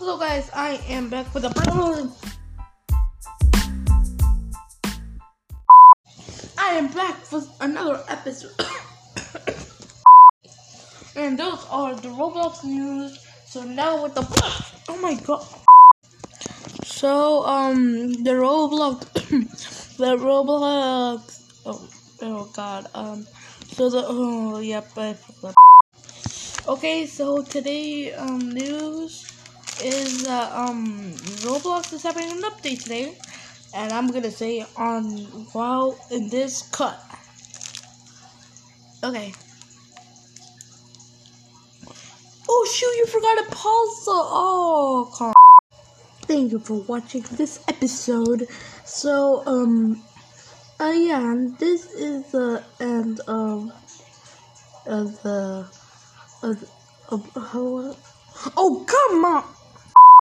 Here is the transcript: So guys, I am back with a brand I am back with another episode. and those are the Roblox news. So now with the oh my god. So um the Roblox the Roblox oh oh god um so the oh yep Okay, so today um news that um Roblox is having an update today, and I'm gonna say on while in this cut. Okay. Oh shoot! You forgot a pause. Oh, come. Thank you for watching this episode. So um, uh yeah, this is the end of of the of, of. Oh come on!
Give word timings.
So 0.00 0.16
guys, 0.16 0.48
I 0.54 0.80
am 0.88 1.10
back 1.10 1.34
with 1.34 1.44
a 1.44 1.50
brand 1.50 2.10
I 6.56 6.72
am 6.72 6.88
back 6.88 7.30
with 7.30 7.46
another 7.60 8.02
episode. 8.08 8.56
and 11.16 11.38
those 11.38 11.66
are 11.68 11.94
the 11.96 12.08
Roblox 12.08 12.64
news. 12.64 13.22
So 13.44 13.62
now 13.62 14.02
with 14.02 14.14
the 14.14 14.24
oh 14.88 14.96
my 15.02 15.20
god. 15.20 15.44
So 16.86 17.44
um 17.44 18.14
the 18.24 18.40
Roblox 18.40 19.00
the 19.98 20.16
Roblox 20.16 21.60
oh 21.66 21.88
oh 22.22 22.50
god 22.56 22.86
um 22.94 23.26
so 23.68 23.90
the 23.90 24.02
oh 24.08 24.60
yep 24.60 24.88
Okay, 26.66 27.06
so 27.06 27.42
today 27.42 28.14
um 28.14 28.50
news 28.50 28.89
that 30.30 30.52
um 30.52 31.12
Roblox 31.42 31.92
is 31.92 32.04
having 32.04 32.30
an 32.30 32.42
update 32.42 32.84
today, 32.84 33.18
and 33.74 33.92
I'm 33.92 34.06
gonna 34.14 34.30
say 34.30 34.64
on 34.76 35.02
while 35.54 35.98
in 36.12 36.28
this 36.28 36.62
cut. 36.70 36.96
Okay. 39.02 39.32
Oh 42.48 42.62
shoot! 42.72 42.94
You 43.00 43.06
forgot 43.06 43.38
a 43.44 43.46
pause. 43.50 44.04
Oh, 44.06 45.12
come. 45.18 45.34
Thank 46.30 46.52
you 46.52 46.60
for 46.60 46.78
watching 46.82 47.24
this 47.32 47.64
episode. 47.66 48.46
So 48.84 49.42
um, 49.46 50.00
uh 50.78 50.94
yeah, 50.94 51.34
this 51.58 51.90
is 51.90 52.30
the 52.30 52.62
end 52.78 53.18
of 53.26 53.72
of 54.86 55.22
the 55.22 55.66
of, 56.44 56.56
of. 57.10 57.96
Oh 58.56 58.84
come 58.86 59.24
on! 59.24 59.44